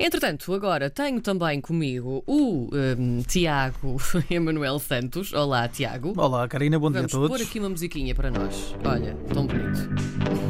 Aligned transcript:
Entretanto, 0.00 0.54
agora 0.54 0.88
tenho 0.88 1.20
também 1.20 1.60
comigo 1.60 2.22
o 2.24 2.68
um, 2.72 3.20
Tiago 3.22 3.96
Emanuel 4.30 4.78
Santos. 4.78 5.32
Olá, 5.32 5.66
Tiago. 5.66 6.12
Olá, 6.16 6.46
Karina, 6.46 6.78
bom 6.78 6.88
Vamos 6.88 6.98
dia 6.98 7.06
a 7.06 7.20
todos. 7.20 7.28
pôr 7.36 7.44
aqui 7.44 7.58
uma 7.58 7.68
musiquinha 7.68 8.14
para 8.14 8.30
nós. 8.30 8.74
Olha, 8.84 9.16
tão 9.34 9.44
bonito. 9.46 9.88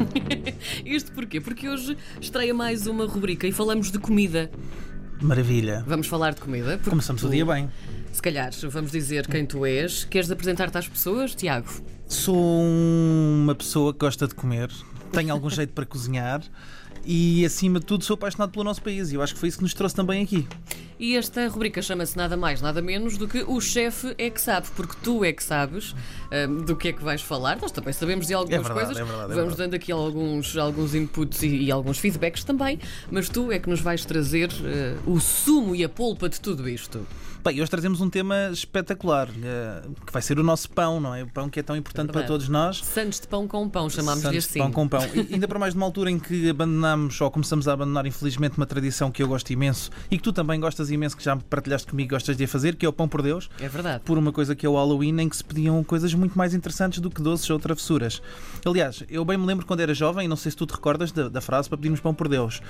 Isto 0.85 1.11
porquê? 1.13 1.41
Porque 1.41 1.67
hoje 1.67 1.97
estreia 2.21 2.53
mais 2.53 2.85
uma 2.85 3.07
rubrica 3.07 3.47
e 3.47 3.51
falamos 3.51 3.91
de 3.91 3.97
comida. 3.97 4.51
Maravilha. 5.19 5.83
Vamos 5.87 6.05
falar 6.05 6.35
de 6.35 6.41
comida. 6.41 6.79
Começamos 6.87 7.21
tu- 7.23 7.27
o 7.27 7.31
dia 7.31 7.43
bem. 7.45 7.71
Se 8.11 8.21
calhar, 8.21 8.51
vamos 8.69 8.91
dizer 8.91 9.25
quem 9.27 9.47
tu 9.47 9.65
és. 9.65 10.03
Queres 10.05 10.29
apresentar-te 10.29 10.77
às 10.77 10.87
pessoas, 10.87 11.33
Tiago? 11.33 11.69
Sou 12.07 12.37
uma 12.37 13.55
pessoa 13.55 13.93
que 13.93 13.99
gosta 13.99 14.27
de 14.27 14.35
comer, 14.35 14.69
tenho 15.11 15.33
algum 15.33 15.49
jeito 15.49 15.73
para 15.73 15.85
cozinhar 15.87 16.41
e, 17.05 17.45
acima 17.45 17.79
de 17.79 17.85
tudo, 17.85 18.03
sou 18.03 18.13
apaixonado 18.13 18.51
pelo 18.51 18.63
nosso 18.63 18.81
país 18.81 19.11
e 19.11 19.15
eu 19.15 19.21
acho 19.21 19.33
que 19.33 19.39
foi 19.39 19.49
isso 19.49 19.57
que 19.57 19.63
nos 19.63 19.73
trouxe 19.73 19.95
também 19.95 20.23
aqui. 20.23 20.47
E 20.99 21.15
esta 21.15 21.47
rubrica 21.47 21.81
chama-se 21.81 22.17
nada 22.17 22.35
mais, 22.35 22.61
nada 22.61 22.81
menos 22.81 23.17
do 23.17 23.25
que 23.25 23.41
o 23.47 23.61
chefe 23.61 24.13
é 24.17 24.29
que 24.29 24.41
sabe, 24.41 24.67
porque 24.75 24.95
tu 25.01 25.23
é 25.23 25.31
que 25.31 25.41
sabes 25.41 25.95
hum, 26.49 26.57
do 26.65 26.75
que 26.75 26.89
é 26.89 26.93
que 26.93 27.01
vais 27.01 27.21
falar. 27.21 27.57
Nós 27.61 27.71
também 27.71 27.93
sabemos 27.93 28.27
de 28.27 28.33
algumas 28.33 28.59
É 28.59 28.63
verdade, 28.63 28.85
coisas. 28.85 28.97
é 28.97 29.05
verdade, 29.05 29.31
é 29.31 29.35
Vamos 29.35 29.55
dando 29.55 29.73
aqui 29.75 29.93
alguns, 29.93 30.57
alguns 30.57 30.93
inputs 30.93 31.41
e, 31.41 31.47
e 31.63 31.71
alguns 31.71 31.99
feedbacks 31.99 32.43
também, 32.43 32.79
mas 33.09 33.29
tu 33.29 33.49
é 33.49 33.59
que 33.59 33.69
nos 33.69 33.79
vais 33.79 34.03
trazer 34.03 34.49
eh, 34.65 34.97
o 35.05 35.21
sumo 35.21 35.73
e 35.73 35.85
a 35.85 35.89
polpa 35.89 36.27
de 36.27 36.41
tudo 36.41 36.67
isto. 36.67 37.07
Bem, 37.41 37.61
hoje 37.61 37.71
trazemos 37.71 38.01
um 38.01 38.09
tema 38.09 38.49
espetacular, 38.51 39.29
eh, 39.41 39.81
que 40.05 40.11
vai 40.11 40.21
ser 40.21 40.37
o 40.37 40.43
nosso 40.43 40.69
pão, 40.69 40.99
não 40.99 41.15
é? 41.15 41.23
O 41.23 41.27
pão 41.27 41.49
que 41.49 41.61
é 41.61 41.63
tão 41.63 41.77
importante 41.77 42.11
para 42.11 42.23
todos 42.23 42.49
nós. 42.49 42.83
Santos 42.83 43.21
de 43.21 43.27
pão 43.29 43.47
com 43.47 43.69
pão, 43.69 43.89
chamámos-lhe 43.89 44.23
Santos 44.23 44.43
de 44.43 44.49
assim. 44.49 44.59
Pão 44.59 44.71
com 44.73 44.85
pão. 44.89 44.99
E 45.15 45.35
ainda 45.35 45.47
para 45.47 45.57
mais 45.57 45.73
numa 45.73 45.85
altura 45.85 46.11
em 46.11 46.19
que 46.19 46.49
abandonamos, 46.49 47.21
ou 47.21 47.31
começamos 47.31 47.65
a 47.69 47.71
abandonar, 47.73 48.05
infelizmente, 48.05 48.57
uma 48.57 48.65
tradição 48.65 49.09
que 49.09 49.23
eu 49.23 49.27
gosto 49.29 49.49
imenso 49.53 49.89
e 50.11 50.17
que 50.17 50.23
tu 50.23 50.33
também 50.33 50.59
gostas 50.59 50.88
imenso, 50.91 51.15
que 51.17 51.23
já 51.23 51.35
partilhaste 51.35 51.87
comigo, 51.87 52.09
gostas 52.11 52.35
de 52.37 52.43
a 52.43 52.47
fazer, 52.47 52.75
que 52.75 52.85
é 52.85 52.89
o 52.89 52.93
pão 52.93 53.07
por 53.07 53.21
Deus. 53.21 53.49
É 53.59 53.67
verdade. 53.67 54.01
por 54.05 54.17
uma 54.17 54.31
coisa 54.31 54.55
que 54.55 54.65
é 54.65 54.69
o 54.69 54.75
Halloween, 54.75 55.19
em 55.21 55.29
que 55.29 55.35
se 55.37 55.43
pediam 55.43 55.83
coisas 55.83 56.13
muito 56.13 56.37
mais 56.37 56.53
interessantes 56.53 56.99
do 56.99 57.09
que 57.09 57.21
doces 57.21 57.49
ou 57.49 57.59
travessuras. 57.59 58.21
Aliás, 58.65 59.03
eu 59.09 59.23
bem 59.25 59.37
me 59.37 59.45
lembro 59.45 59.65
quando 59.65 59.79
era 59.81 59.93
jovem, 59.93 60.25
e 60.25 60.27
não 60.27 60.35
sei 60.35 60.51
se 60.51 60.57
tu 60.57 60.65
te 60.65 60.71
recordas 60.73 61.11
da, 61.11 61.29
da 61.29 61.41
frase 61.41 61.67
para 61.69 61.77
pedirmos 61.77 61.99
pão 61.99 62.13
por 62.13 62.27
Deus. 62.27 62.61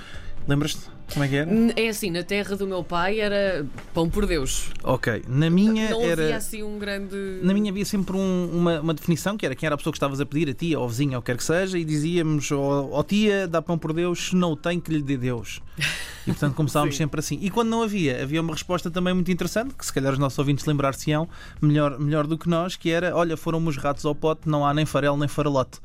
Lembras-te 0.48 0.80
como 1.12 1.24
é 1.24 1.28
que 1.28 1.36
era? 1.36 1.50
É 1.76 1.88
assim, 1.88 2.10
na 2.10 2.22
terra 2.22 2.56
do 2.56 2.66
meu 2.66 2.82
pai 2.82 3.20
era 3.20 3.66
pão 3.92 4.08
por 4.08 4.26
Deus. 4.26 4.70
Ok, 4.82 5.22
na 5.28 5.50
minha 5.50 5.90
Não 5.90 5.98
havia 6.00 6.12
era. 6.12 6.36
assim 6.36 6.62
um 6.62 6.78
grande. 6.78 7.14
Na 7.42 7.52
minha 7.52 7.70
havia 7.70 7.84
sempre 7.84 8.16
um- 8.16 8.50
uma, 8.52 8.80
uma 8.80 8.94
definição 8.94 9.36
que 9.36 9.44
era 9.44 9.54
quem 9.54 9.66
era 9.66 9.74
a 9.74 9.78
pessoa 9.78 9.92
que 9.92 9.96
estavas 9.98 10.20
a 10.20 10.24
pedir, 10.26 10.48
a 10.48 10.54
tia 10.54 10.78
ou 10.78 10.88
vizinha 10.88 11.18
ou 11.18 11.22
quer 11.22 11.36
que 11.36 11.44
seja, 11.44 11.78
e 11.78 11.84
dizíamos: 11.84 12.50
Ó 12.52 12.88
ó 12.92 13.02
tia, 13.02 13.46
dá 13.46 13.60
pão 13.60 13.76
por 13.76 13.92
Deus, 13.92 14.28
se 14.28 14.36
não 14.36 14.52
o 14.52 14.56
tem, 14.56 14.80
que 14.80 14.90
lhe 14.92 15.02
dê 15.02 15.16
Deus. 15.16 15.60
E 16.26 16.30
portanto 16.30 16.54
começávamos 16.54 16.96
sempre 16.96 17.20
assim. 17.20 17.38
E 17.40 17.50
quando 17.50 17.68
não 17.68 17.82
havia, 17.82 18.22
havia 18.22 18.40
uma 18.40 18.52
resposta 18.52 18.90
também 18.90 19.14
muito 19.14 19.30
interessante, 19.30 19.74
que 19.74 19.84
se 19.84 19.92
calhar 19.92 20.12
os 20.12 20.18
nossos 20.18 20.38
ouvintes 20.38 20.64
lembrar-se-ão 20.64 21.28
melhor, 21.60 21.98
melhor 21.98 22.26
do 22.26 22.36
que 22.36 22.48
nós, 22.48 22.76
que 22.76 22.90
era: 22.90 23.14
olha, 23.16 23.36
foram 23.36 23.64
os 23.66 23.76
ratos 23.76 24.04
ao 24.04 24.14
pote, 24.14 24.48
não 24.48 24.66
há 24.66 24.74
nem 24.74 24.84
farelo 24.84 25.16
nem 25.16 25.28
farolote. 25.28 25.78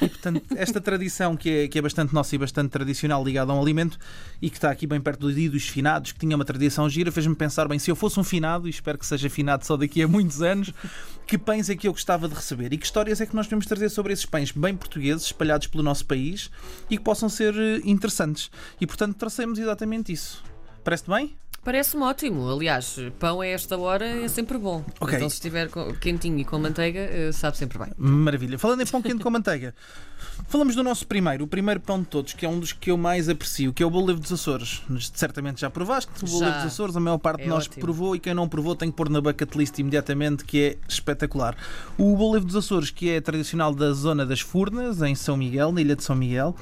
E 0.00 0.08
portanto, 0.08 0.42
esta 0.56 0.80
tradição 0.80 1.36
que 1.36 1.50
é, 1.50 1.68
que 1.68 1.78
é 1.78 1.82
bastante 1.82 2.14
nossa 2.14 2.34
e 2.34 2.38
bastante 2.38 2.70
tradicional 2.70 3.24
ligada 3.24 3.52
a 3.52 3.54
um 3.54 3.60
alimento 3.60 3.98
e 4.40 4.50
que 4.50 4.56
está 4.56 4.70
aqui 4.70 4.86
bem 4.86 5.00
perto 5.00 5.20
do 5.20 5.32
dia 5.32 5.50
dos 5.50 5.68
finados, 5.68 6.12
que 6.12 6.18
tinha 6.18 6.34
uma 6.34 6.44
tradição 6.44 6.88
gira, 6.88 7.12
fez-me 7.12 7.34
pensar 7.34 7.68
bem, 7.68 7.78
se 7.78 7.90
eu 7.90 7.96
fosse 7.96 8.18
um 8.18 8.24
finado, 8.24 8.66
e 8.66 8.70
espero 8.70 8.98
que 8.98 9.06
seja 9.06 9.28
finado 9.28 9.64
só 9.64 9.76
daqui 9.76 10.02
a 10.02 10.08
muitos 10.08 10.42
anos, 10.42 10.72
que 11.26 11.38
pães 11.38 11.70
é 11.70 11.76
que 11.76 11.88
eu 11.88 11.92
gostava 11.92 12.28
de 12.28 12.34
receber 12.34 12.72
e 12.72 12.78
que 12.78 12.84
histórias 12.84 13.20
é 13.20 13.26
que 13.26 13.34
nós 13.34 13.46
podemos 13.46 13.66
trazer 13.66 13.88
sobre 13.88 14.12
esses 14.12 14.26
pães 14.26 14.50
bem 14.50 14.76
portugueses, 14.76 15.26
espalhados 15.26 15.66
pelo 15.66 15.82
nosso 15.82 16.04
país 16.04 16.50
e 16.90 16.96
que 16.96 17.04
possam 17.04 17.28
ser 17.28 17.54
eh, 17.54 17.80
interessantes. 17.84 18.50
E 18.80 18.86
portanto, 18.86 19.16
tracemos 19.16 19.58
exatamente 19.58 20.12
isso. 20.12 20.42
Parece-te 20.82 21.10
bem? 21.10 21.36
Parece-me 21.64 22.02
ótimo. 22.02 22.50
Aliás, 22.50 22.96
pão 23.18 23.40
a 23.40 23.46
esta 23.46 23.76
hora 23.78 24.06
é 24.06 24.28
sempre 24.28 24.58
bom. 24.58 24.84
Ok. 25.00 25.16
Então, 25.16 25.28
se 25.30 25.36
estiver 25.36 25.68
quentinho 26.00 26.38
e 26.38 26.44
com 26.44 26.58
manteiga, 26.58 27.00
eh, 27.00 27.30
sabe 27.32 27.56
sempre 27.56 27.78
bem. 27.78 27.88
Maravilha. 27.96 28.58
Falando 28.58 28.82
em 28.82 28.86
pão 28.86 29.00
quente 29.00 29.22
com 29.22 29.30
manteiga, 29.30 29.74
falamos 30.48 30.74
do 30.74 30.82
nosso 30.82 31.06
primeiro, 31.06 31.44
o 31.44 31.46
primeiro 31.48 31.80
pão 31.80 32.00
de 32.00 32.06
todos, 32.06 32.32
que 32.34 32.44
é 32.44 32.48
um 32.48 32.60
dos 32.60 32.72
que 32.72 32.90
eu 32.90 32.98
mais 32.98 33.28
aprecio, 33.28 33.72
que 33.72 33.82
é 33.82 33.86
o 33.86 33.90
bolo 33.90 34.08
Livre 34.08 34.20
dos 34.22 34.32
Açores. 34.32 34.82
Certamente 35.14 35.60
já 35.62 35.70
provaste 35.70 36.10
o. 36.22 36.26
Livre 36.26 36.52
dos 36.52 36.64
Açores, 36.66 36.96
a 36.96 37.00
maior 37.00 37.18
parte 37.18 37.40
É 37.40 37.44
de 37.44 37.48
nós 37.48 37.64
ótimo. 37.66 37.80
provou 37.80 38.14
e 38.14 38.20
quem 38.20 38.34
não 38.34 38.46
provou 38.48 38.76
tem 38.76 38.90
que 38.90 38.96
pôr 38.96 39.08
na 39.08 39.20
bucket 39.20 39.54
list 39.54 39.78
imediatamente, 39.78 40.44
que 40.44 40.60
é 40.62 40.76
espetacular. 40.88 41.56
O 41.96 42.14
bolo 42.16 42.34
Livre 42.34 42.46
dos 42.46 42.56
Açores, 42.56 42.90
que 42.90 43.08
é 43.10 43.20
tradicional 43.20 43.74
da 43.74 43.90
zona 43.92 44.26
das 44.26 44.40
Furnas, 44.40 45.00
em 45.00 45.14
São 45.14 45.36
Miguel, 45.36 45.72
na 45.72 45.80
ilha 45.80 45.96
de 45.96 46.04
São 46.04 46.14
Miguel, 46.14 46.54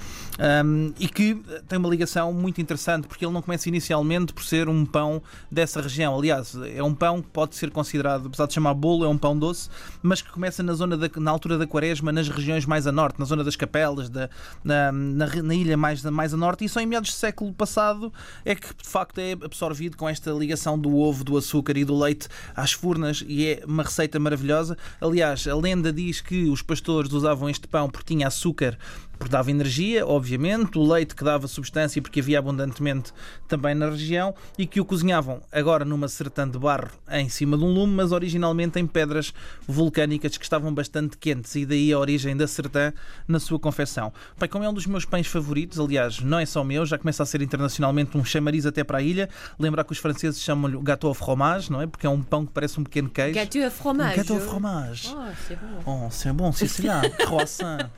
um, 0.65 0.93
e 0.99 1.09
que 1.09 1.35
tem 1.69 1.79
uma 1.79 1.89
ligação 1.89 2.33
muito 2.33 2.61
interessante, 2.61 3.09
porque 3.09 3.25
ele 3.25 3.33
não 3.33 3.43
começa 3.43 3.69
inicialmente 3.69 4.33
por 4.33 4.45
ser 4.45 4.69
um 4.69 4.85
pão 4.93 5.23
dessa 5.51 5.81
região. 5.81 6.17
Aliás, 6.17 6.55
é 6.75 6.83
um 6.83 6.95
pão 6.95 7.23
que 7.23 7.29
pode 7.29 7.57
ser 7.57 7.71
considerado, 7.71 8.27
apesar 8.27 8.47
de 8.47 8.55
chamar 8.55 8.75
bolo, 8.75 9.05
é 9.05 9.09
um 9.09 9.17
pão 9.17 9.37
doce, 9.37 9.71
mas 10.03 10.21
que 10.21 10.31
começa 10.31 10.63
na 10.63 10.75
zona 10.75 10.97
da, 10.97 11.09
na 11.17 11.31
altura 11.31 11.57
da 11.57 11.67
quaresma, 11.67 12.13
nas 12.13 12.29
regiões 12.29 12.67
mais 12.67 12.87
a 12.87 12.93
norte, 12.93 13.19
na 13.19 13.25
zona 13.25 13.43
das 13.43 13.57
capelas, 13.57 14.11
da, 14.11 14.29
na, 14.63 14.93
na, 14.93 15.27
na 15.43 15.55
ilha 15.55 15.77
mais, 15.77 16.03
mais 16.05 16.35
a 16.35 16.37
norte, 16.37 16.65
e 16.65 16.69
só 16.69 16.81
em 16.81 16.87
meados 16.87 17.11
do 17.11 17.17
século 17.17 17.53
passado 17.53 18.13
é 18.45 18.55
que 18.55 18.69
de 18.75 18.89
facto 18.89 19.19
é 19.19 19.33
absorvido 19.33 19.97
com 19.97 20.09
esta 20.09 20.31
ligação 20.33 20.79
do 20.79 20.97
ovo, 20.97 21.25
do 21.25 21.37
açúcar 21.37 21.77
e 21.77 21.85
do 21.85 21.99
leite 21.99 22.29
às 22.55 22.73
furnas, 22.73 23.25
e 23.27 23.47
é 23.47 23.63
uma 23.67 23.83
receita 23.83 24.19
maravilhosa. 24.21 24.77
Aliás, 25.01 25.47
a 25.47 25.57
lenda 25.57 25.93
diz 25.93 26.21
que 26.21 26.51
os 26.51 26.61
pastores 26.61 27.13
usavam 27.13 27.49
este 27.49 27.67
pão 27.67 27.89
porque 27.89 28.15
tinha 28.15 28.27
açúcar 28.27 28.77
porque 29.23 29.31
dava 29.31 29.53
energia, 29.53 30.05
obviamente, 30.05 30.77
o 30.77 30.93
leite 30.93 31.15
que 31.15 31.23
dava 31.23 31.47
substância 31.47 32.03
porque 32.03 32.19
havia 32.19 32.41
abundantemente 32.41 33.13
também 33.47 33.73
na 33.73 33.89
região 33.89 34.35
e 34.59 34.67
que 34.67 34.81
o 34.81 34.85
cozinhavam 34.85 35.41
agora 35.53 35.85
numa 35.85 36.09
sertã 36.09 36.49
de 36.49 36.59
barro 36.59 36.91
em 37.09 37.29
cima 37.29 37.57
de 37.57 37.63
um 37.63 37.73
lume, 37.73 37.95
mas 37.95 38.11
originalmente 38.11 38.81
em 38.81 38.87
pedras 38.87 39.33
vulcânicas 39.67 40.37
que 40.37 40.43
estavam 40.43 40.75
bastante 40.75 41.17
quentes 41.17 41.55
e 41.55 41.65
daí 41.65 41.93
a 41.93 41.99
origem 42.01 42.37
da 42.37 42.49
sertã 42.49 42.93
na 43.29 43.39
sua 43.39 43.61
confecção. 43.61 44.13
Pai, 44.37 44.49
como 44.49 44.65
é 44.65 44.69
um 44.69 44.75
dos 44.75 44.87
meus 44.87 45.05
pães 45.05 45.29
favoritos, 45.29 45.79
aliás, 45.79 46.19
não 46.19 46.41
é 46.41 46.47
só 46.47 46.65
meu, 46.65 46.85
já 46.85 46.99
começa 46.99 47.23
a 47.23 47.27
ser 47.27 47.43
internacionalmente 47.43 48.19
um 48.19 48.25
chamariz 48.25 48.67
até 48.67 48.83
para 48.83 48.99
a 48.99 49.03
ilha. 49.03 49.29
Lembrar 49.57 49.85
que 49.85 49.93
os 49.93 49.99
franceses 49.99 50.41
chamam-lhe 50.41 50.77
gâteau 50.83 51.11
au 51.11 51.15
fromage, 51.15 51.71
não 51.71 51.81
é? 51.81 51.87
Porque 51.87 52.07
é 52.07 52.11
um 52.11 52.23
pão 52.23 52.45
que 52.45 52.53
parece 52.53 52.81
um 52.81 52.83
pequeno 52.83 53.09
queijo. 53.09 53.35
Gâteau 53.35 53.65
à 53.65 53.71
fromage. 53.71 54.17
Gâteau 54.17 54.37
au 54.37 54.41
fromage. 54.41 55.15
Oh, 55.15 55.33
c'est 55.47 55.57
bon. 55.57 55.83
Oh, 55.87 56.11
c'est 56.11 56.33
bon, 56.33 56.53
c'est 56.53 56.67
cela, 56.69 57.09
croissant. 57.09 57.79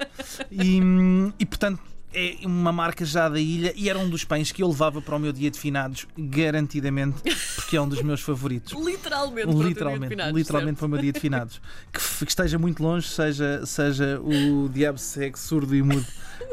E, 0.51 0.81
hum, 0.81 1.14
e 1.39 1.47
portanto 1.47 1.94
é 2.15 2.37
uma 2.47 2.73
marca 2.73 3.05
já 3.05 3.29
da 3.29 3.41
ilha 3.41 3.73
e 3.77 3.89
era 3.89 3.99
um 3.99 4.09
dos 4.09 4.25
pães 4.25 4.53
que 4.53 4.63
eu 4.63 4.69
levava 4.69 5.01
para 5.01 5.17
o 5.17 5.19
meu 5.19 5.33
dia 5.33 5.51
de 5.51 5.59
finados, 5.59 6.07
garantidamente, 6.17 7.23
porque 7.55 7.77
é 7.77 7.81
um 7.81 7.89
dos 7.89 8.03
meus 8.03 8.21
favoritos. 8.21 8.73
Literalmente. 8.85 9.47
para 9.47 9.51
o 9.51 9.55
teu 9.55 9.55
dia 9.55 9.63
de 9.63 9.69
Literalmente, 9.69 10.09
finados, 10.09 10.35
literalmente 10.35 10.79
para 10.79 10.87
o 10.87 10.89
meu 10.89 11.01
dia 11.01 11.13
de 11.13 11.21
finados. 11.21 11.61
Que, 11.93 12.25
que 12.25 12.31
esteja 12.31 12.59
muito 12.59 12.83
longe, 12.83 13.09
seja, 13.09 13.65
seja 13.65 14.21
o 14.21 14.69
diabo 14.69 14.99
segue 14.99 15.39
surdo 15.39 15.75
e 15.75 15.83
mudo, 15.83 16.07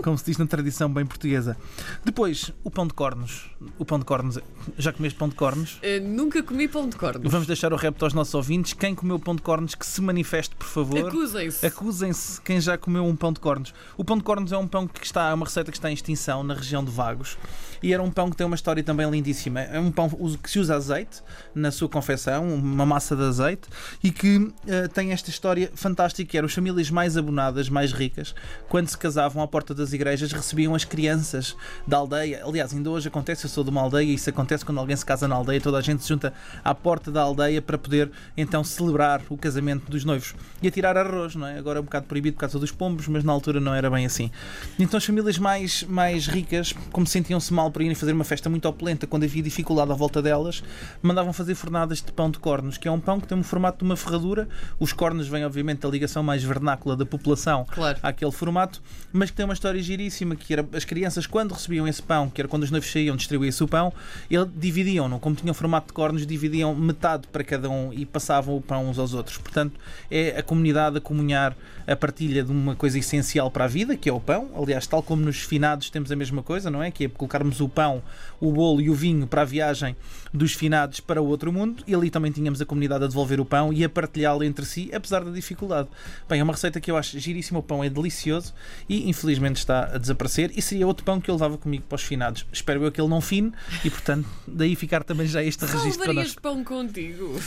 como 0.04 0.18
se 0.18 0.26
diz 0.26 0.38
na 0.38 0.46
tradição 0.46 0.92
bem 0.92 1.06
portuguesa. 1.06 1.58
Depois, 2.04 2.52
o 2.64 2.72
pão 2.72 2.88
de 2.88 2.94
cornos. 2.94 3.50
O 3.78 3.86
pão 3.86 4.00
de 4.00 4.06
cornos. 4.06 4.40
Já 4.78 4.92
comeste 4.92 5.18
pão 5.18 5.30
de 5.30 5.36
cornos? 5.36 5.72
certo? 5.72 5.84
Eh, 5.84 6.00
nunca 6.00 6.44
comi 6.44 6.68
pão 6.68 6.88
de 6.88 6.96
cornos. 6.96 7.32
Vamos 7.32 7.48
deixar 7.48 7.74
o 7.74 7.76
repto 7.76 8.06
aos 8.06 8.14
nossos 8.14 8.34
ouvintes. 8.34 8.74
Quem 8.74 8.96
comeu 8.96 9.20
pão 9.20 9.36
de 9.36 9.42
cornos, 9.42 9.76
que 9.76 9.86
se 9.86 10.02
manifeste, 10.02 10.56
por 10.56 10.68
favor. 10.68 11.08
Acusem-se. 11.08 11.66
Acusem-se 11.66 12.42
quem 12.42 12.60
já 12.60 12.78
comeu 12.78 13.06
um 13.06 13.16
pão 13.16 13.32
de 13.32 13.40
cornos. 13.40 13.74
O 13.98 14.04
pão 14.04 14.18
de 14.18 14.24
cornos 14.24 14.52
é 14.52 14.58
um 14.58 14.68
pão 14.68 14.88
que 14.88 15.06
está, 15.06 15.30
é 15.30 15.34
uma 15.34 15.46
receita 15.52 15.70
que 15.70 15.78
está 15.78 15.92
em 15.92 15.94
extinção 15.94 16.44
na 16.44 16.54
região 16.54 16.84
de 16.84 16.90
Vagos 16.90 17.38
e 17.84 17.94
era 17.94 18.02
um 18.02 18.12
pão 18.12 18.30
que 18.30 18.38
tem 18.38 18.46
uma 18.46 18.56
história 18.56 18.84
também 18.84 19.10
lindíssima. 19.10 19.62
É 19.62 19.80
um 19.80 19.92
pão 19.92 20.08
que 20.42 20.50
se 20.50 20.60
usa 20.60 20.76
azeite 20.76 21.22
na 21.54 21.72
sua 21.72 21.90
confecção, 21.90 22.48
uma 22.48 22.86
massa 22.86 23.16
de 23.16 23.24
azeite 23.24 23.68
e 24.04 24.12
que 24.12 24.54
eh, 24.68 24.88
tem 24.88 25.12
esta 25.12 25.30
história 25.30 25.72
fantástica 25.74 26.30
que 26.30 26.38
era 26.38 26.46
as 26.46 26.54
famílias 26.54 26.90
mais 26.92 27.18
abonadas, 27.18 27.70
mais 27.70 27.92
ricas, 27.92 28.36
quando 28.70 28.88
se 28.88 28.98
casavam 28.98 29.42
à 29.42 29.48
porta 29.48 29.74
das 29.74 29.94
igrejas, 29.94 30.32
recebiam 30.32 30.76
as 30.76 30.86
crianças 30.86 31.56
da 31.88 31.98
aldeia. 31.98 32.44
Aliás, 32.46 32.74
ainda 32.74 32.90
hoje 32.90 33.08
acontece, 33.08 33.46
eu 33.46 33.50
sou 33.50 33.64
de 33.64 33.72
uma 33.72 33.82
aldeia 33.82 34.04
e 34.04 34.14
isso 34.14 34.30
acontece 34.30 34.64
quando 34.64 34.78
alguém 34.78 34.96
se 34.96 35.06
casa 35.06 35.28
na 35.28 35.36
aldeia, 35.36 35.60
toda 35.60 35.78
a 35.78 35.82
gente 35.82 36.04
se 36.04 36.10
junta 36.10 36.34
à 36.64 36.76
porta 36.76 37.12
da 37.12 37.22
aldeia 37.22 37.62
para 37.62 37.78
poder 37.78 38.12
então 38.38 38.64
celebrar 38.64 39.22
o 39.30 39.38
casamento 39.38 39.90
dos 39.90 40.06
noivos 40.06 40.36
e 40.62 40.68
a 40.68 40.72
tirar 40.72 40.96
arroz, 40.98 41.36
não 41.36 41.48
é? 41.48 41.58
Agora 41.58 41.80
é 41.80 41.82
um 41.82 41.86
bocado 41.86 42.06
proibido 42.06 42.36
por 42.36 42.42
causa 42.42 42.60
dos 42.60 42.72
pombos, 42.72 43.08
mas 43.08 43.24
na 43.24 43.34
altura 43.34 43.60
não 43.60 43.74
era 43.74 43.90
bem 43.90 44.06
assim. 44.06 44.30
Então 44.78 44.98
as 44.98 45.06
famílias 45.06 45.38
mais, 45.42 45.84
mais 45.84 46.28
ricas, 46.28 46.74
como 46.92 47.06
sentiam-se 47.08 47.54
mal 47.54 47.72
por 47.72 47.82
irem 47.82 47.96
fazer 47.96 48.14
uma 48.14 48.24
festa 48.24 48.50
muito 48.50 48.68
opulenta, 48.68 49.08
quando 49.08 49.24
havia 49.24 49.42
dificuldade 49.42 49.92
à 49.92 49.96
volta 49.96 50.22
delas, 50.22 50.64
mandavam 51.02 51.34
fazer 51.34 51.56
fornadas 51.56 52.02
de 52.02 52.12
pão 52.12 52.30
de 52.30 52.40
cornos, 52.40 52.78
que 52.78 52.88
é 52.88 52.92
um 52.92 53.00
pão 53.00 53.20
que 53.20 53.28
tem 53.28 53.38
um 53.38 53.44
formato 53.44 53.80
de 53.80 53.84
uma 53.84 53.98
ferradura. 53.98 54.48
Os 54.80 54.94
cornos 54.94 55.28
vêm, 55.28 55.44
obviamente, 55.46 55.80
da 55.80 55.90
ligação 55.90 56.24
mais 56.24 56.44
vernácula 56.44 56.96
da 56.96 57.06
população 57.06 57.66
Claro. 57.70 57.98
àquele 58.02 58.32
formato, 58.32 58.82
mas 59.12 59.30
que 59.32 59.38
tem 59.38 59.44
uma 59.46 59.54
história 59.54 59.82
giríssima, 59.82 60.36
que 60.36 60.54
era 60.54 60.68
as 60.74 60.86
crianças, 60.86 61.26
quando 61.26 61.54
recebiam 61.54 61.88
esse 61.88 62.02
pão, 62.02 62.30
que 62.30 62.40
era 62.42 62.48
quando 62.48 62.64
os 62.64 62.72
noivos 62.72 62.92
saíam, 62.92 63.16
distribuía-se 63.16 63.64
o 63.64 63.68
pão, 63.68 63.92
ele 64.30 64.46
dividiam-no, 64.56 65.20
como 65.20 65.36
tinham 65.36 65.54
formato 65.54 65.88
de 65.88 65.94
cornos, 65.94 66.26
dividiam 66.26 66.76
metade 66.76 67.28
para 67.28 67.44
cada 67.44 67.70
um 67.70 67.92
e 67.92 68.06
passavam 68.06 68.56
o 68.56 68.62
pão 68.62 68.88
uns 68.90 69.00
aos 69.00 69.14
outros. 69.14 69.38
Portanto, 69.38 69.80
é 70.10 70.38
a 70.38 70.44
comunidade 70.44 70.98
a 70.98 71.02
comunhar 71.02 71.56
a 71.88 71.96
partilha 71.96 72.44
de 72.44 72.52
uma 72.52 72.76
coisa 72.76 73.00
essencial 73.00 73.50
para 73.50 73.66
a 73.66 73.68
vida, 73.68 73.98
que 73.98 74.08
é 74.08 74.14
o 74.14 74.20
pão. 74.20 74.50
Aliás, 74.56 74.86
tal 74.86 75.02
como 75.02 75.22
nos 75.32 75.42
finados 75.44 75.90
temos 75.90 76.12
a 76.12 76.16
mesma 76.16 76.44
coisa, 76.44 76.70
não 76.70 76.84
é? 76.84 76.92
Que 76.92 77.06
é 77.06 77.10
colocarmos 77.10 77.62
o 77.62 77.70
pão, 77.70 78.04
o 78.40 78.52
bolo 78.52 78.82
e 78.82 78.90
o 78.90 78.94
vinho 78.94 79.26
para 79.26 79.44
a 79.44 79.46
viagem 79.46 79.96
dos 80.34 80.54
finados 80.54 81.00
para 81.00 81.22
o 81.22 81.28
outro 81.28 81.54
mundo 81.54 81.84
e 81.88 81.96
ali 81.96 82.10
também 82.10 82.32
tínhamos 82.32 82.62
a 82.62 82.66
comunidade 82.66 83.06
a 83.06 83.08
devolver 83.08 83.40
o 83.40 83.46
pão 83.46 83.72
e 83.72 83.84
a 83.84 83.90
partilhá-lo 83.90 84.44
entre 84.44 84.66
si, 84.66 84.90
apesar 84.94 85.24
da 85.24 85.32
dificuldade. 85.32 85.88
Bem, 86.28 86.42
é 86.42 86.44
uma 86.44 86.52
receita 86.52 86.82
que 86.82 86.92
eu 86.92 86.98
acho 86.98 87.18
giríssima, 87.18 87.60
o 87.60 87.64
pão 87.64 87.82
é 87.82 87.90
delicioso 87.90 88.54
e 88.90 89.10
infelizmente 89.10 89.58
está 89.58 89.96
a 89.96 89.98
desaparecer 89.98 90.52
e 90.56 90.62
seria 90.62 90.86
outro 90.86 91.06
pão 91.06 91.22
que 91.22 91.30
eu 91.32 91.36
levava 91.36 91.58
comigo 91.58 91.86
para 91.88 91.96
os 91.96 92.04
finados. 92.04 92.46
Espero 92.52 92.84
eu 92.84 92.92
que 92.92 93.00
ele 93.00 93.10
não 93.10 93.22
fine 93.22 93.54
e, 93.86 93.90
portanto, 93.90 94.28
daí 94.46 94.76
ficar 94.76 95.04
também 95.04 95.28
já 95.28 95.42
este 95.42 95.66
registro 95.66 96.04
para 96.04 96.14
nós. 96.14 96.36
pão 96.36 96.64
contigo? 96.64 97.40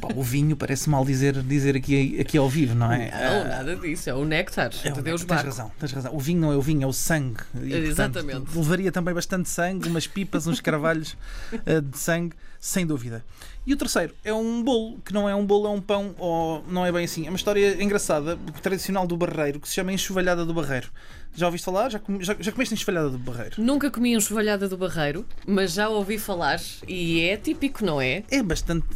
Pá, 0.00 0.08
o 0.16 0.22
vinho 0.22 0.56
parece 0.56 0.90
mal 0.90 1.04
dizer, 1.04 1.40
dizer 1.42 1.76
aqui, 1.76 2.20
aqui 2.20 2.36
ao 2.36 2.48
vivo, 2.48 2.74
não 2.74 2.90
é? 2.90 3.10
Não, 3.10 3.48
nada 3.48 3.76
disso, 3.76 4.10
é 4.10 4.14
o 4.14 4.24
néctar. 4.24 4.70
É 4.84 4.92
o 4.92 5.02
Deus 5.02 5.24
tens 5.24 5.42
razão, 5.42 5.70
tens 5.78 5.92
razão. 5.92 6.14
O 6.14 6.18
vinho 6.18 6.40
não 6.40 6.52
é 6.52 6.56
o 6.56 6.62
vinho, 6.62 6.82
é 6.82 6.86
o 6.86 6.92
sangue. 6.92 7.19
E, 7.62 7.72
Exatamente. 7.74 8.40
Portanto, 8.40 8.58
levaria 8.58 8.92
também 8.92 9.14
bastante 9.14 9.48
sangue, 9.48 9.88
umas 9.88 10.06
pipas, 10.06 10.46
uns 10.46 10.60
carvalhos 10.60 11.16
uh, 11.52 11.80
de 11.82 11.98
sangue, 11.98 12.34
sem 12.58 12.86
dúvida. 12.86 13.24
E 13.66 13.74
o 13.74 13.76
terceiro 13.76 14.14
é 14.24 14.32
um 14.32 14.62
bolo, 14.62 14.98
que 15.04 15.12
não 15.12 15.28
é 15.28 15.34
um 15.34 15.44
bolo, 15.44 15.66
é 15.66 15.70
um 15.70 15.80
pão, 15.80 16.14
ou 16.18 16.64
não 16.68 16.84
é 16.84 16.90
bem 16.90 17.04
assim. 17.04 17.26
É 17.26 17.28
uma 17.28 17.36
história 17.36 17.82
engraçada, 17.82 18.38
tradicional 18.62 19.06
do 19.06 19.16
Barreiro, 19.16 19.60
que 19.60 19.68
se 19.68 19.74
chama 19.74 19.92
Enxovalhada 19.92 20.44
do 20.44 20.54
Barreiro. 20.54 20.90
Já 21.34 21.46
ouviste 21.46 21.64
falar? 21.64 21.90
Já, 21.90 22.00
já, 22.20 22.36
já 22.38 22.52
comeste 22.52 22.74
enxovalhada 22.74 23.10
do 23.10 23.18
Barreiro? 23.18 23.54
Nunca 23.58 23.90
comi 23.90 24.14
enxovalhada 24.14 24.68
do 24.68 24.76
Barreiro, 24.76 25.24
mas 25.46 25.72
já 25.72 25.88
ouvi 25.88 26.18
falar 26.18 26.60
e 26.86 27.20
é 27.20 27.36
típico, 27.36 27.84
não 27.84 28.00
é? 28.00 28.24
É 28.30 28.42
bastante. 28.42 28.86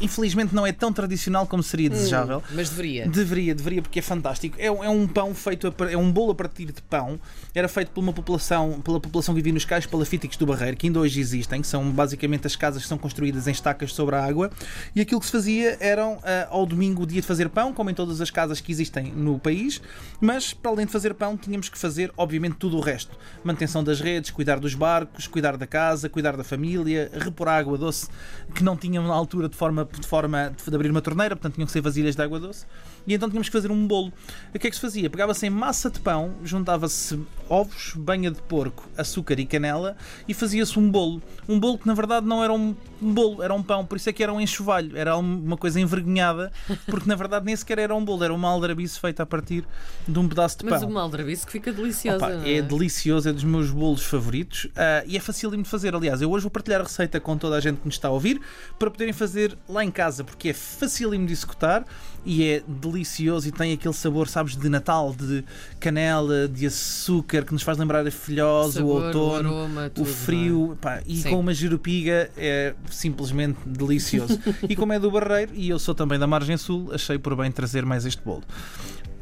Infelizmente 0.00 0.54
não 0.54 0.66
é 0.66 0.72
tão 0.72 0.92
tradicional 0.92 1.46
como 1.46 1.62
seria 1.62 1.88
desejável. 1.88 2.38
Hum, 2.38 2.54
mas 2.54 2.68
deveria. 2.70 3.08
Deveria, 3.08 3.54
deveria, 3.54 3.82
porque 3.82 4.00
é 4.00 4.02
fantástico. 4.02 4.56
É, 4.58 4.66
é 4.66 4.70
um 4.70 5.06
pão 5.06 5.34
feito, 5.34 5.68
a, 5.68 5.90
é 5.90 5.96
um 5.96 6.10
bolo 6.10 6.32
a 6.32 6.34
partir 6.34 6.66
de 6.66 6.82
pão. 6.82 7.20
Era 7.54 7.68
feito 7.68 7.90
por 7.92 8.00
uma 8.00 8.12
população, 8.12 8.80
pela 8.80 9.00
população 9.00 9.34
que 9.34 9.40
vivia 9.40 9.52
nos 9.52 9.64
cais 9.64 9.86
palafíticos 9.86 10.36
do 10.36 10.44
Barreiro, 10.44 10.76
que 10.76 10.86
ainda 10.86 10.98
hoje 10.98 11.20
existem, 11.20 11.60
que 11.60 11.66
são 11.66 11.90
basicamente 11.90 12.46
as 12.46 12.56
casas 12.56 12.82
que 12.82 12.88
são 12.88 12.98
construídas 12.98 13.46
em 13.46 13.52
estacas 13.52 13.92
sobre 13.92 14.16
a 14.16 14.24
água. 14.24 14.50
E 14.94 15.00
aquilo 15.00 15.20
que 15.20 15.26
se 15.26 15.32
fazia 15.32 15.76
eram 15.80 16.14
uh, 16.14 16.22
ao 16.50 16.66
domingo 16.66 17.04
o 17.04 17.06
dia 17.06 17.20
de 17.20 17.26
fazer 17.26 17.48
pão, 17.48 17.72
como 17.72 17.88
em 17.88 17.94
todas 17.94 18.20
as 18.20 18.30
casas 18.30 18.60
que 18.60 18.72
existem 18.72 19.12
no 19.12 19.38
país. 19.38 19.80
Mas 20.20 20.52
para 20.52 20.70
além 20.72 20.86
de 20.86 20.92
fazer 20.92 21.14
pão, 21.14 21.36
tínhamos 21.36 21.68
que 21.68 21.75
que 21.76 21.80
fazer, 21.80 22.12
obviamente, 22.16 22.56
tudo 22.56 22.76
o 22.76 22.80
resto. 22.80 23.16
Manutenção 23.44 23.84
das 23.84 24.00
redes, 24.00 24.30
cuidar 24.30 24.58
dos 24.58 24.74
barcos, 24.74 25.26
cuidar 25.26 25.56
da 25.56 25.66
casa, 25.66 26.08
cuidar 26.08 26.36
da 26.36 26.42
família, 26.42 27.10
repor 27.12 27.48
água 27.48 27.78
doce 27.78 28.08
que 28.54 28.64
não 28.64 28.76
tinham 28.76 29.06
na 29.06 29.14
altura 29.14 29.48
de 29.48 29.56
forma, 29.56 29.84
de 29.84 30.06
forma 30.06 30.52
de 30.66 30.74
abrir 30.74 30.90
uma 30.90 31.02
torneira, 31.02 31.36
portanto 31.36 31.54
tinham 31.54 31.66
que 31.66 31.72
ser 31.72 31.80
vasilhas 31.80 32.16
de 32.16 32.22
água 32.22 32.40
doce. 32.40 32.66
E 33.06 33.14
então 33.14 33.28
tínhamos 33.28 33.48
que 33.48 33.52
fazer 33.52 33.70
um 33.70 33.86
bolo. 33.86 34.12
O 34.54 34.58
que 34.58 34.66
é 34.66 34.70
que 34.70 34.76
se 34.76 34.82
fazia? 34.82 35.08
Pegava-se 35.08 35.46
em 35.46 35.50
massa 35.50 35.90
de 35.90 36.00
pão, 36.00 36.34
juntava-se 36.42 37.20
ovos, 37.48 37.94
banha 37.96 38.30
de 38.30 38.40
porco, 38.42 38.88
açúcar 38.96 39.38
e 39.38 39.46
canela 39.46 39.96
e 40.28 40.34
fazia-se 40.34 40.78
um 40.78 40.90
bolo. 40.90 41.22
Um 41.48 41.58
bolo 41.58 41.78
que 41.78 41.86
na 41.86 41.94
verdade 41.94 42.26
não 42.26 42.42
era 42.42 42.52
um 42.52 42.74
bolo, 43.00 43.42
era 43.42 43.52
um 43.54 43.62
pão, 43.62 43.84
por 43.84 43.96
isso 43.96 44.08
é 44.08 44.12
que 44.12 44.22
era 44.22 44.32
um 44.32 44.40
enxovalho, 44.40 44.96
era 44.96 45.16
uma 45.16 45.56
coisa 45.56 45.80
envergonhada, 45.80 46.52
porque 46.86 47.08
na 47.08 47.14
verdade 47.14 47.44
nem 47.44 47.54
sequer 47.54 47.78
era 47.78 47.94
um 47.94 48.04
bolo, 48.04 48.24
era 48.24 48.34
uma 48.34 48.48
aldrabice 48.48 48.98
feita 48.98 49.22
a 49.22 49.26
partir 49.26 49.64
de 50.06 50.18
um 50.18 50.28
pedaço 50.28 50.58
de 50.58 50.64
pão. 50.64 50.72
Mas 50.72 50.82
uma 50.82 51.00
aldrabice 51.02 51.46
que 51.46 51.52
fica 51.52 51.72
deliciosa. 51.72 52.24
Opa, 52.24 52.46
é? 52.46 52.56
é? 52.56 52.62
delicioso, 52.62 53.28
é 53.28 53.32
dos 53.32 53.44
meus 53.44 53.70
bolos 53.70 54.04
favoritos 54.04 54.64
uh, 54.64 55.04
e 55.06 55.16
é 55.16 55.20
facílimo 55.20 55.62
de 55.62 55.68
fazer. 55.68 55.94
Aliás, 55.94 56.20
eu 56.22 56.30
hoje 56.30 56.42
vou 56.42 56.50
partilhar 56.50 56.80
a 56.80 56.84
receita 56.84 57.20
com 57.20 57.36
toda 57.36 57.56
a 57.56 57.60
gente 57.60 57.78
que 57.78 57.86
nos 57.86 57.94
está 57.94 58.08
a 58.08 58.10
ouvir 58.10 58.40
para 58.78 58.90
poderem 58.90 59.12
fazer 59.12 59.56
lá 59.68 59.84
em 59.84 59.90
casa, 59.90 60.24
porque 60.24 60.50
é 60.50 60.52
facílimo 60.52 61.26
de 61.26 61.32
executar 61.32 61.84
e 62.24 62.44
é 62.44 62.62
delicioso 62.66 63.48
e 63.48 63.52
tem 63.52 63.72
aquele 63.72 63.94
sabor, 63.94 64.28
sabes, 64.28 64.56
de 64.56 64.68
Natal, 64.68 65.14
de 65.14 65.44
canela, 65.78 66.48
de 66.48 66.66
açúcar 66.66 67.35
que 67.44 67.52
nos 67.52 67.62
faz 67.62 67.76
lembrar 67.78 68.06
a 68.06 68.10
filhosa, 68.10 68.82
o 68.82 68.86
outono, 68.88 69.52
o, 69.52 69.58
aroma, 69.58 69.90
tudo, 69.90 70.04
o 70.04 70.06
frio, 70.06 70.72
é? 70.72 70.76
pá, 70.76 71.02
e 71.06 71.16
Sim. 71.16 71.30
com 71.30 71.40
uma 71.40 71.52
jerupiga 71.52 72.30
é 72.36 72.74
simplesmente 72.90 73.58
delicioso. 73.66 74.38
e 74.68 74.74
como 74.74 74.92
é 74.92 74.98
do 74.98 75.10
Barreiro 75.10 75.52
e 75.54 75.68
eu 75.68 75.78
sou 75.78 75.94
também 75.94 76.18
da 76.18 76.26
Margem 76.26 76.56
Sul, 76.56 76.90
achei 76.92 77.18
por 77.18 77.36
bem 77.36 77.50
trazer 77.50 77.84
mais 77.84 78.06
este 78.06 78.22
bolo. 78.22 78.42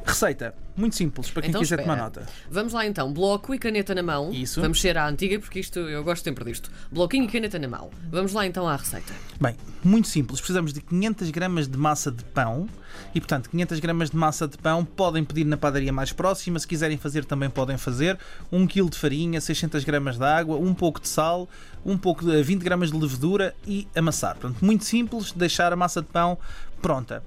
Receita, 0.07 0.55
muito 0.77 0.97
simples, 0.97 1.31
para 1.31 1.43
quem 1.43 1.49
então, 1.49 1.63
quiser 1.63 1.79
espera. 1.79 1.97
tomar 1.97 2.05
nota. 2.05 2.27
Vamos 2.51 2.73
lá 2.73 2.85
então, 2.87 3.13
bloco 3.13 3.55
e 3.55 3.59
caneta 3.59 3.95
na 3.95 4.03
mão. 4.03 4.31
Isso. 4.33 4.61
Vamos 4.61 4.81
ser 4.81 4.99
à 4.99 5.09
antiga, 5.09 5.39
porque 5.39 5.59
isto 5.59 5.79
eu 5.79 6.05
gosto 6.05 6.23
sempre 6.25 6.45
disto. 6.45 6.71
Bloquinho 6.91 7.25
e 7.25 7.29
caneta 7.29 7.59
na 7.59 7.69
mão. 7.69 7.91
Vamos 8.11 8.33
lá 8.33 8.45
então 8.47 8.69
à 8.69 8.77
receita. 8.77 9.13
Bem, 9.41 9.57
muito 9.83 10.09
simples. 10.09 10.41
Precisamos 10.41 10.73
de 10.73 10.81
500 10.83 11.31
gramas 11.31 11.67
de 11.69 11.79
massa 11.79 12.11
de 12.11 12.23
pão 12.25 12.69
e, 13.15 13.21
portanto, 13.21 13.49
500 13.49 13.79
gramas 13.81 14.11
de 14.11 14.17
massa 14.17 14.47
de 14.47 14.59
pão 14.59 14.85
podem 14.85 15.25
pedir 15.25 15.45
na 15.45 15.57
padaria 15.57 15.93
mais 15.93 16.13
próxima. 16.13 16.59
Se 16.59 16.67
quiserem 16.67 16.99
fazer, 16.99 17.25
também 17.25 17.49
podem 17.49 17.79
fazer. 17.79 18.19
1 18.53 18.67
kg 18.67 18.91
de 18.91 18.99
farinha, 18.99 19.41
600 19.41 19.85
gramas 19.85 20.19
de 20.19 20.25
água, 20.25 20.59
um 20.59 20.75
pouco 20.75 21.01
de 21.01 21.09
sal, 21.09 21.49
um 21.85 21.97
pouco 21.97 22.25
de 22.25 22.43
20 22.43 22.63
gramas 22.63 22.91
de 22.91 22.99
levedura 22.99 23.55
e 23.67 23.89
amassar. 23.97 24.37
Portanto, 24.37 24.63
muito 24.63 24.85
simples, 24.85 25.33
deixar 25.33 25.73
a 25.73 25.77
massa 25.77 26.03
de 26.03 26.09
pão 26.09 26.37
pronta 26.83 27.23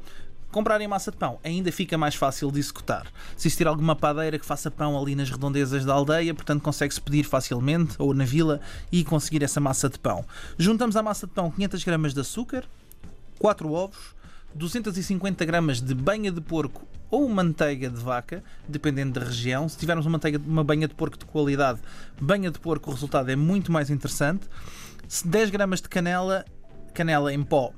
comprarem 0.57 0.87
massa 0.87 1.11
de 1.11 1.17
pão 1.17 1.37
ainda 1.43 1.71
fica 1.71 1.99
mais 1.99 2.15
fácil 2.15 2.51
de 2.51 2.57
executar. 2.57 3.05
Se 3.35 3.47
existir 3.47 3.67
alguma 3.67 3.95
padeira 3.95 4.39
que 4.39 4.45
faça 4.45 4.71
pão 4.71 4.99
ali 4.99 5.13
nas 5.13 5.29
redondezas 5.29 5.85
da 5.85 5.93
aldeia, 5.93 6.33
portanto 6.33 6.63
consegue-se 6.63 6.99
pedir 6.99 7.25
facilmente 7.25 7.93
ou 7.99 8.11
na 8.11 8.25
vila 8.25 8.59
e 8.91 9.03
conseguir 9.03 9.43
essa 9.43 9.59
massa 9.59 9.87
de 9.87 9.99
pão. 9.99 10.25
Juntamos 10.57 10.95
à 10.95 11.03
massa 11.03 11.27
de 11.27 11.33
pão 11.33 11.51
500 11.51 11.83
gramas 11.83 12.13
de 12.15 12.21
açúcar, 12.21 12.63
4 13.37 13.71
ovos, 13.71 14.15
250 14.55 15.45
gramas 15.45 15.79
de 15.79 15.93
banha 15.93 16.31
de 16.31 16.41
porco 16.41 16.87
ou 17.11 17.29
manteiga 17.29 17.87
de 17.87 18.01
vaca, 18.01 18.43
dependendo 18.67 19.19
da 19.19 19.27
região. 19.27 19.69
Se 19.69 19.77
tivermos 19.77 20.07
uma, 20.07 20.13
manteiga, 20.13 20.41
uma 20.43 20.63
banha 20.63 20.87
de 20.87 20.95
porco 20.95 21.19
de 21.19 21.25
qualidade, 21.25 21.79
banha 22.19 22.49
de 22.49 22.57
porco, 22.57 22.89
o 22.89 22.93
resultado 22.95 23.29
é 23.29 23.35
muito 23.35 23.71
mais 23.71 23.91
interessante. 23.91 24.47
10 25.23 25.51
gramas 25.51 25.83
de 25.83 25.87
canela, 25.87 26.43
canela 26.95 27.31
em 27.31 27.43
pó 27.43 27.71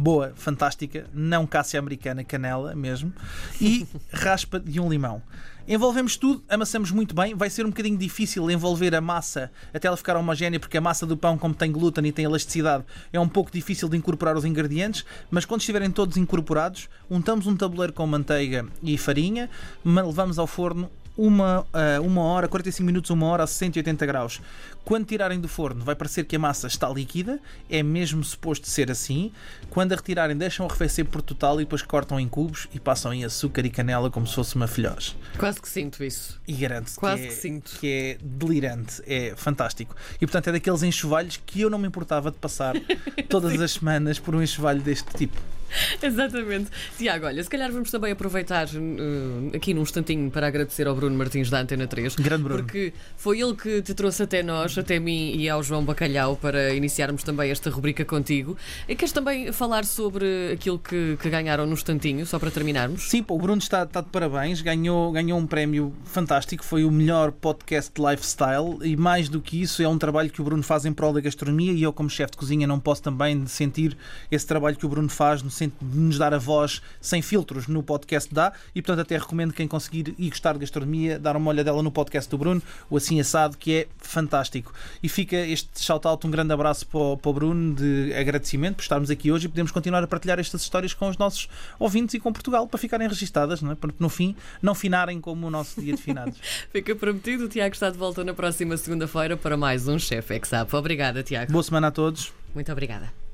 boa, 0.00 0.32
fantástica, 0.34 1.06
não 1.12 1.46
cássia 1.46 1.78
americana, 1.78 2.24
canela 2.24 2.74
mesmo, 2.74 3.12
e 3.60 3.86
raspa 4.10 4.58
de 4.58 4.80
um 4.80 4.88
limão. 4.88 5.22
Envolvemos 5.68 6.16
tudo, 6.16 6.42
amassamos 6.48 6.90
muito 6.90 7.14
bem. 7.14 7.34
Vai 7.34 7.48
ser 7.48 7.64
um 7.64 7.68
bocadinho 7.68 7.96
difícil 7.96 8.50
envolver 8.50 8.92
a 8.94 9.00
massa 9.00 9.52
até 9.72 9.86
ela 9.86 9.96
ficar 9.96 10.16
homogénea, 10.16 10.58
porque 10.58 10.78
a 10.78 10.80
massa 10.80 11.06
do 11.06 11.16
pão, 11.16 11.38
como 11.38 11.54
tem 11.54 11.70
glúten 11.70 12.06
e 12.06 12.10
tem 12.10 12.24
elasticidade, 12.24 12.82
é 13.12 13.20
um 13.20 13.28
pouco 13.28 13.52
difícil 13.52 13.88
de 13.88 13.96
incorporar 13.96 14.36
os 14.36 14.44
ingredientes. 14.44 15.04
Mas 15.30 15.44
quando 15.44 15.60
estiverem 15.60 15.90
todos 15.90 16.16
incorporados, 16.16 16.88
untamos 17.08 17.46
um 17.46 17.54
tabuleiro 17.54 17.92
com 17.92 18.04
manteiga 18.06 18.66
e 18.82 18.98
farinha, 18.98 19.48
levamos 19.84 20.38
ao 20.40 20.46
forno 20.46 20.90
uma, 21.16 21.60
uh, 21.60 22.02
uma 22.02 22.22
hora, 22.22 22.48
45 22.48 22.86
minutos, 22.86 23.10
uma 23.10 23.26
hora 23.26 23.44
a 23.44 23.46
180 23.46 24.06
graus. 24.06 24.40
Quando 24.84 25.06
tirarem 25.06 25.38
do 25.38 25.48
forno, 25.48 25.84
vai 25.84 25.94
parecer 25.94 26.24
que 26.24 26.36
a 26.36 26.38
massa 26.38 26.66
está 26.66 26.88
líquida, 26.88 27.38
é 27.68 27.82
mesmo 27.82 28.24
suposto 28.24 28.68
ser 28.68 28.90
assim. 28.90 29.30
Quando 29.68 29.92
a 29.92 29.96
retirarem, 29.96 30.36
deixam 30.36 30.66
arrefecer 30.66 31.04
por 31.04 31.20
total 31.20 31.60
e 31.60 31.64
depois 31.64 31.82
cortam 31.82 32.18
em 32.18 32.26
cubos 32.26 32.68
e 32.72 32.80
passam 32.80 33.12
em 33.12 33.24
açúcar 33.24 33.64
e 33.66 33.70
canela 33.70 34.10
como 34.10 34.26
se 34.26 34.34
fosse 34.34 34.56
uma 34.56 34.66
filhós. 34.66 35.14
Quase 35.38 35.60
que 35.60 35.68
sinto 35.68 36.02
isso. 36.02 36.40
E 36.48 36.54
garanto 36.54 36.92
Quase 36.96 37.22
que, 37.22 37.28
que, 37.28 37.34
é, 37.34 37.36
sinto. 37.36 37.78
que 37.78 37.88
é 37.88 38.18
delirante, 38.22 39.02
é 39.06 39.34
fantástico. 39.36 39.94
E 40.16 40.26
portanto 40.26 40.48
é 40.48 40.52
daqueles 40.52 40.82
enxovalhos 40.82 41.40
que 41.44 41.60
eu 41.60 41.70
não 41.70 41.78
me 41.78 41.86
importava 41.86 42.30
de 42.30 42.38
passar 42.38 42.74
todas 43.28 43.60
as 43.60 43.72
semanas 43.72 44.18
por 44.18 44.34
um 44.34 44.42
enxovalho 44.42 44.80
deste 44.80 45.12
tipo. 45.14 45.40
Exatamente. 46.02 46.70
Tiago, 46.96 47.26
olha, 47.26 47.42
se 47.42 47.50
calhar 47.50 47.70
vamos 47.70 47.90
também 47.90 48.12
aproveitar 48.12 48.66
uh, 48.66 49.56
aqui 49.56 49.74
num 49.74 49.82
instantinho 49.82 50.30
para 50.30 50.46
agradecer 50.46 50.86
ao 50.86 50.94
Bruno 50.94 51.16
Martins 51.16 51.50
da 51.50 51.60
Antena 51.60 51.86
3. 51.86 52.16
Grande 52.16 52.42
Bruno. 52.42 52.62
Porque 52.62 52.92
foi 53.16 53.40
ele 53.40 53.54
que 53.54 53.82
te 53.82 53.94
trouxe 53.94 54.22
até 54.22 54.42
nós, 54.42 54.76
até 54.76 54.98
mim 54.98 55.34
e 55.36 55.48
ao 55.48 55.62
João 55.62 55.84
Bacalhau, 55.84 56.36
para 56.36 56.74
iniciarmos 56.74 57.22
também 57.22 57.50
esta 57.50 57.70
rubrica 57.70 58.04
contigo. 58.04 58.56
E 58.88 58.94
queres 58.94 59.12
também 59.12 59.52
falar 59.52 59.84
sobre 59.84 60.52
aquilo 60.52 60.78
que, 60.78 61.16
que 61.20 61.30
ganharam 61.30 61.66
no 61.66 61.72
instantinho, 61.72 62.24
só 62.26 62.38
para 62.38 62.50
terminarmos? 62.50 63.08
Sim, 63.08 63.22
pô, 63.22 63.34
o 63.34 63.38
Bruno 63.38 63.58
está, 63.58 63.82
está 63.82 64.00
de 64.00 64.08
parabéns, 64.08 64.60
ganhou, 64.60 65.12
ganhou 65.12 65.38
um 65.38 65.46
prémio 65.46 65.92
fantástico, 66.04 66.64
foi 66.64 66.84
o 66.84 66.90
melhor 66.90 67.32
podcast 67.32 67.90
de 67.94 68.00
lifestyle 68.00 68.78
e 68.82 68.96
mais 68.96 69.28
do 69.28 69.40
que 69.40 69.60
isso, 69.60 69.82
é 69.82 69.88
um 69.88 69.98
trabalho 69.98 70.30
que 70.30 70.40
o 70.40 70.44
Bruno 70.44 70.62
faz 70.62 70.84
em 70.84 70.92
prol 70.92 71.12
da 71.12 71.20
gastronomia 71.20 71.72
e 71.72 71.82
eu, 71.82 71.92
como 71.92 72.08
chefe 72.08 72.32
de 72.32 72.38
cozinha, 72.38 72.66
não 72.66 72.78
posso 72.78 73.02
também 73.02 73.46
sentir 73.46 73.96
esse 74.30 74.46
trabalho 74.46 74.76
que 74.76 74.86
o 74.86 74.88
Bruno 74.88 75.08
faz 75.08 75.42
no 75.42 75.50
de 75.68 75.98
nos 75.98 76.18
dar 76.18 76.32
a 76.34 76.38
voz 76.38 76.80
sem 77.00 77.22
filtros 77.22 77.66
no 77.66 77.82
podcast 77.82 78.32
dá 78.32 78.52
e 78.74 78.82
portanto 78.82 79.00
até 79.00 79.16
recomendo 79.16 79.52
quem 79.52 79.66
conseguir 79.66 80.14
e 80.18 80.28
gostar 80.28 80.54
de 80.54 80.60
gastronomia 80.60 81.18
dar 81.18 81.36
uma 81.36 81.50
olhadela 81.50 81.82
no 81.82 81.90
podcast 81.90 82.30
do 82.30 82.38
Bruno, 82.38 82.62
o 82.88 82.96
Assim 82.96 83.20
Assado, 83.20 83.56
que 83.56 83.74
é 83.74 83.86
fantástico. 83.98 84.72
E 85.02 85.08
fica 85.08 85.36
este 85.36 85.68
shout-out, 85.80 86.26
um 86.26 86.30
grande 86.30 86.52
abraço 86.52 86.86
para 86.86 87.00
o, 87.00 87.16
para 87.16 87.30
o 87.30 87.32
Bruno 87.32 87.74
de 87.74 88.14
agradecimento 88.14 88.76
por 88.76 88.82
estarmos 88.82 89.10
aqui 89.10 89.30
hoje 89.30 89.46
e 89.46 89.48
podemos 89.48 89.70
continuar 89.70 90.02
a 90.02 90.06
partilhar 90.06 90.38
estas 90.38 90.62
histórias 90.62 90.94
com 90.94 91.08
os 91.08 91.18
nossos 91.18 91.48
ouvintes 91.78 92.14
e 92.14 92.20
com 92.20 92.32
Portugal 92.32 92.66
para 92.66 92.78
ficarem 92.78 93.08
registadas, 93.08 93.62
não 93.62 93.72
é? 93.72 93.74
para 93.74 93.90
no 93.98 94.08
fim 94.08 94.36
não 94.62 94.74
finarem 94.74 95.20
como 95.20 95.46
o 95.46 95.50
nosso 95.50 95.80
dia 95.80 95.94
de 95.94 96.02
finados. 96.02 96.38
fica 96.72 96.94
prometido, 96.94 97.44
o 97.44 97.48
Tiago 97.48 97.74
está 97.74 97.90
de 97.90 97.98
volta 97.98 98.24
na 98.24 98.34
próxima 98.34 98.76
segunda-feira 98.76 99.36
para 99.36 99.56
mais 99.56 99.88
um 99.88 99.98
Chefe 99.98 100.34
Exap. 100.34 100.72
Obrigada, 100.74 101.22
Tiago. 101.22 101.52
Boa 101.52 101.62
semana 101.62 101.88
a 101.88 101.90
todos. 101.90 102.32
Muito 102.54 102.70
obrigada. 102.70 103.29